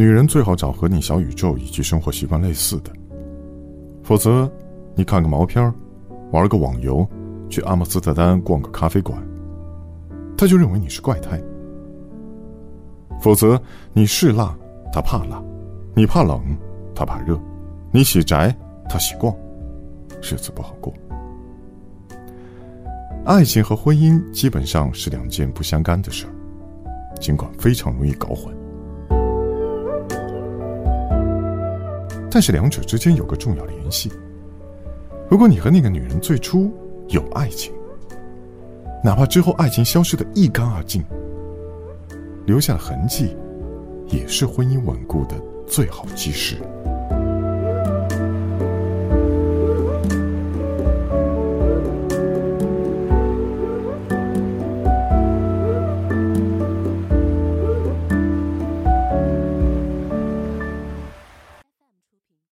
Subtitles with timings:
[0.00, 2.90] 女人最好找和你小宇宙以及生活习惯类似的，
[4.02, 4.50] 否则，
[4.94, 5.62] 你看个毛片
[6.30, 7.06] 玩个网游，
[7.50, 9.22] 去阿姆斯特丹逛个咖啡馆，
[10.38, 11.38] 他就认为你是怪胎。
[13.20, 13.60] 否则，
[13.92, 14.56] 你是辣，
[14.90, 15.36] 他怕辣；
[15.94, 16.40] 你怕冷，
[16.94, 17.36] 他怕热；
[17.92, 18.56] 你喜宅，
[18.88, 19.36] 他喜逛，
[20.22, 20.94] 日子不好过。
[23.26, 26.32] 爱情和婚姻基本上是两件不相干的事儿，
[27.20, 28.58] 尽管非常容易搞混。
[32.30, 34.10] 但是两者之间有个重要联系。
[35.28, 36.72] 如果你和那个女人最初
[37.08, 37.72] 有爱情，
[39.02, 41.04] 哪怕之后爱情消失的一干二净，
[42.46, 43.36] 留下痕迹，
[44.06, 45.34] 也是婚姻稳固的
[45.66, 46.56] 最好基石。